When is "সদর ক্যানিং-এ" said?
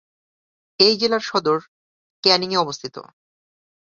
1.25-2.57